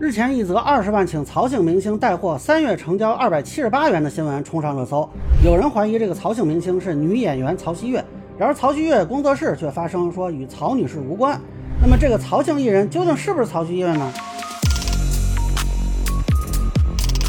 [0.00, 5.06] 日前，一则二十万请曹姓明星带货，三月成交二百七十八元的新闻冲上热搜。
[5.44, 8.02] 有人怀疑这个曹姓明星是女演员曹曦月，
[8.38, 11.38] 然而曹曦月工作室却发声说与曹女士无关。
[11.82, 14.10] 那么，这个曹姓艺人究竟是不是曹曦月呢？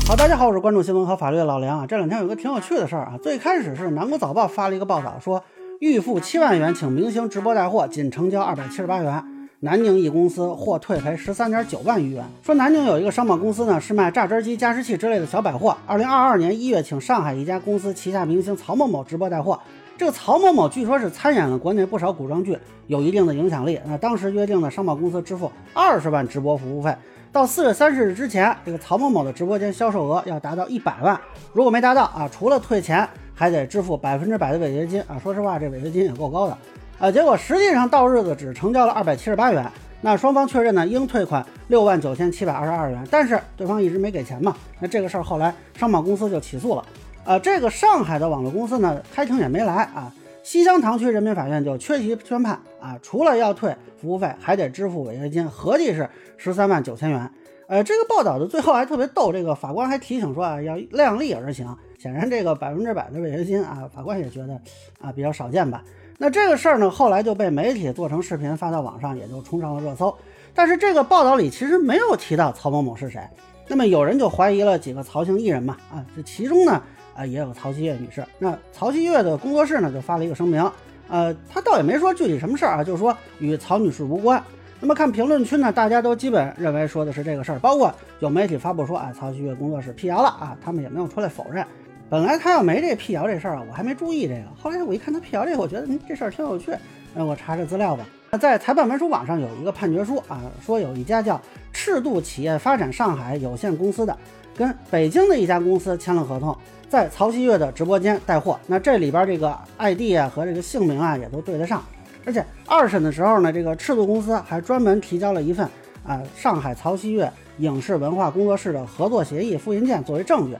[0.07, 1.85] 好，大家好，我是关注新闻和法律的老梁啊。
[1.85, 3.19] 这两天有个挺有趣的事儿啊。
[3.21, 5.43] 最开始是南国早报发了一个报道，说
[5.81, 9.21] 预付七万元请明星直播带货，仅成交二百七十八元。
[9.63, 12.25] 南宁一公司获退赔十三点九万余元。
[12.41, 15.77] 说南宁有一个商贸公司呢，是卖榨汁机、加湿器之类的小百货。
[15.85, 19.59] 二零二二年一月，请上海一家公司旗下明星曹某某直播带货。
[19.95, 23.79] 这个曹某某据说是参演了国内不少古装剧，有一定的影响力。
[23.85, 26.95] 那当时约定的商贸公司支付二十万直播服务费。
[27.31, 31.21] 到四月三十日之前，这个曹某某的直播间销售额要达到一百万。
[31.53, 35.19] 如果没达到啊，除了退钱，还得支付百分之百的违约金啊。
[35.21, 36.57] 说实话，这违约金也够高的。
[37.01, 39.65] 啊，结果实际上到日子只成交了二百七十八元，
[40.01, 46.85] 那双方确认呢，应退款六万九千七百二十二元，但是对方一直没给钱嘛，那这个事儿后来商贸公司就起诉了，
[47.25, 57.31] 啊，这个上海的网络公司呢开庭也没来啊，西乡塘区人民法院就缺席宣判啊，除了要退服务费，还得支付违约金，合计是十三万九千元。
[57.67, 64.53] 呃，这个报道的最后还特别逗，这个法官还提醒说啊，要量力而行，显然这个百分之百的违约金啊，法官也觉得
[64.99, 65.83] 啊比较少见吧。
[66.23, 70.15] 那这个事儿呢，后来就被媒体做成视频发到网上，也就冲上了热搜。
[70.53, 73.19] 但是这个报道里其实没有提到曹某某是谁。
[73.67, 76.79] 那么有人就怀疑了几个曹姓艺人嘛，啊，这其中呢，
[77.15, 78.23] 啊也有曹曦月女士。
[78.37, 80.71] 那曹曦月的工作室呢就发了一个声明，
[81.07, 84.43] 呃，他倒也没说具体什么事儿啊，就是说与曹女士无关。
[84.79, 91.65] 那么看评论区呢，大家都基本认为说的是这个事儿，包括有媒体发布说，啊，曹曦月工作室辟谣了啊，他们也没有出来否认。
[92.11, 94.43] 本来他要没这辟谣这事儿啊，我还没注意这个。
[94.61, 96.73] 后来我一看他辟谣这个，我觉得嗯这事儿挺有趣，
[97.15, 98.05] 那我查查资料吧。
[98.37, 101.39] 在裁判文书网上有一个判决书啊，说有一家叫
[101.71, 104.17] 赤度企业发展上海有限公司的，
[104.57, 106.53] 跟北京的一家公司签了合同，
[106.89, 108.59] 在曹曦月的直播间带货。
[108.67, 111.81] 那这里边这个 ID 啊和这个姓名啊也都对得上。
[112.25, 115.65] 而且二审的时候呢，这个赤度公司还专门提交了一份
[116.05, 120.57] 啊上海曹曦月影视文化工作室的合作协议复印件作为证据。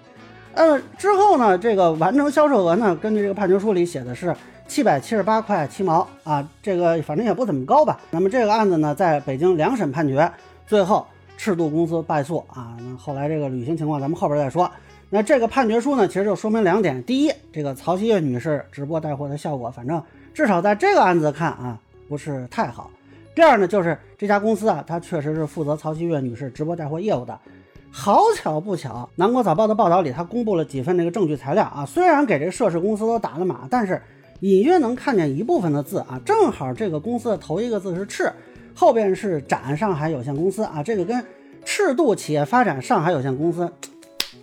[0.53, 4.35] 呃，之后呢，这个完成销售额呢，根据这个判决书里写的是
[4.67, 8.00] 七百七十八块七毛啊，这个反正也不怎么高吧。
[8.09, 10.29] 那么这个案子呢，在北京两审判决，
[10.67, 11.06] 最后
[11.38, 12.75] 赤度公司败诉啊。
[12.81, 14.69] 那后来这个履行情况，咱们后边再说。
[15.09, 20.01] 那这个判决书呢，其实就说明两点：第一，这个曹曦月女士直播带货的效果，反正
[20.33, 22.89] 至少在这个案子看啊，不是太好；
[23.33, 27.39] 第二呢，就是这家公司啊，它确实是负责曹曦月女士直播带货业务的。
[27.94, 31.85] 好巧不巧，南国早报的报道里，他公布了几份这个证据材料啊。
[31.85, 34.02] 虽然给这个涉事公司都打了码，但是
[34.40, 36.19] 隐约能看见一部分的字啊。
[36.25, 38.31] 正好这个公司的头一个字是赤，
[38.74, 40.81] 后边是展上海有限公司啊。
[40.81, 41.24] 这个跟
[41.66, 43.72] 赤度企业发展上海有限公司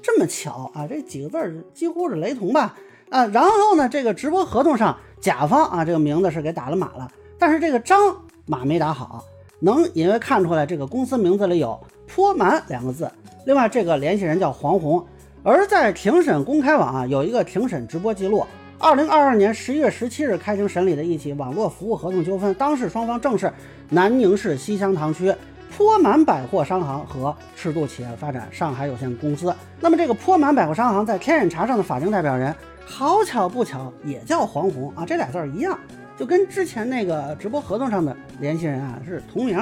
[0.03, 2.77] 这么巧啊，这几个字几乎是雷同吧？
[3.09, 7.99] 啊，然后呢，这个直播合同上甲方啊这个名字是给打了码了，但是这个章
[8.45, 9.25] 码没打好，
[9.61, 13.11] 能隐约看出来这个公司名字里有坡满两个字。
[13.45, 15.05] 另外，这个联系人叫黄红，
[15.43, 18.45] 而在庭审公开网啊，有一个庭审直播记录。
[18.79, 23.53] 二零二二年十一月十七日开庭审理的一起网络服务合同纠纷，当事双方正是
[23.89, 25.35] 南宁市西乡塘区
[25.77, 29.53] 坡满百货商行和赤度企业发展上海有限公司。
[29.81, 32.55] 那么，这个坡满百货商行在天眼查上的法定代表人，
[32.85, 35.77] 好巧不巧也叫黄红啊，这俩字儿一样，
[36.19, 39.59] 就跟之前那个直播合同上的联系人啊是同名。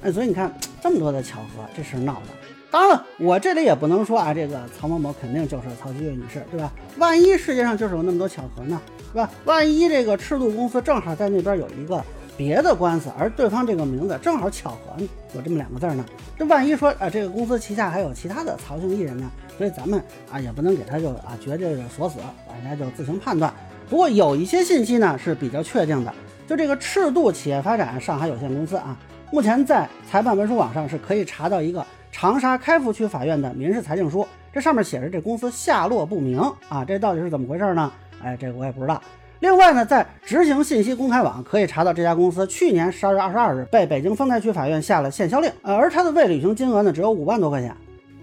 [0.00, 2.28] 哎，所以你看这么多的巧合，这事闹的。
[2.70, 6.72] 当然了，我这里也不能说啊，这个曹某某肯定就是曹曦月女士，对吧？
[6.98, 8.80] 万一世界上就是有那么多巧合呢，
[9.10, 9.28] 是吧？
[9.44, 12.04] 万一这个赤度公司正好在那边有一个
[12.36, 15.02] 别的官司，而对方这个名字正好巧合
[15.34, 16.04] 有这么两个字呢？
[16.38, 19.30] 这万一说啊，这个公司旗下还有其他的曹姓艺人呢？
[19.56, 23.52] 所以咱们啊也不能给他就啊绝对的锁死，大家就自行判断。
[23.88, 26.12] 不过有一些信息呢是比较确定的，
[26.46, 28.96] 就这个赤度企业发展上海有限公司啊，
[29.32, 31.84] 目前在裁判文书网上是可以查到一个。
[32.10, 37.92] 长沙开福区法院的民事裁定书，这上面写着这公司下落不明啊，这到底是怎么回事呢？
[38.22, 39.00] 哎，这个我也不知道。
[39.40, 47.76] 另外呢，在执行信息公开网可以查到这家公司去年十二月二十二日被北京丰台区法院下了限销令，呃，而它的未履行金额呢只有五万多块钱，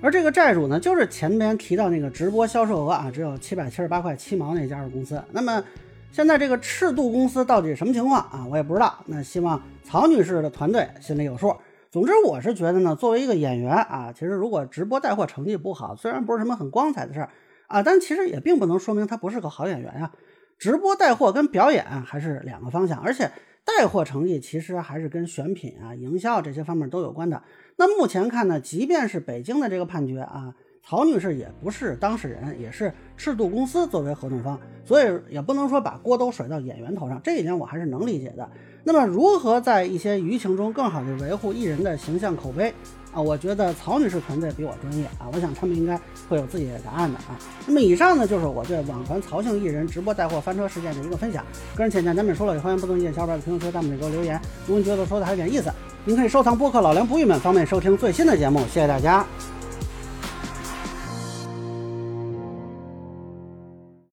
[0.06, 5.20] 而这个债主呢就是前面提到那个直播销售额啊只有七百七十八块七毛那家的公司。
[5.32, 5.64] 那么
[6.12, 8.46] 现在这个赤度公司到底什么情况啊？
[8.48, 9.00] 我也不知道。
[9.08, 11.56] 那希望曹女士的团队心里有数。
[11.90, 17.30] 总之，我是觉得呢，作为一个演员啊，其实如果直播带货成绩不好，虽然不是什么很光彩的事儿
[17.66, 20.12] 啊，但其实也并不能说明他不是个好演员呀。
[20.60, 23.32] 直播带货跟表演还是两个方向，而且
[23.66, 27.42] 带货成绩其实还是跟选品啊、营销这些方面都有关的。
[27.78, 30.54] 那目前看呢，即便是北京的这个判决啊，
[30.84, 38.50] 曹女士也不是当事人，也是赤度公司作为合同方，所以也不能说把锅都甩到演员头上，这一点我还是能理解的。
[38.84, 42.72] 那么如何在一些舆情中更好的维护艺人的形象口碑
[43.16, 43.22] 啊？
[43.22, 47.40] 我觉得曹女士团队比我专业啊，我想他们应该会有自己的答案的啊。
[47.66, 51.44] 那么以上呢就是我对网传曹姓艺人直播带货翻车事件的一个分享，
[51.76, 54.40] 个人浅见难免说了，也欢迎不同意见小伙伴在评论区、弹幕里给我留言。
[54.68, 55.72] 如果您觉得说的还有点意思，
[56.04, 58.60] 您可以收藏播客老梁不郁闷，方便收听最新的节目。
[58.68, 59.26] 谢谢大家。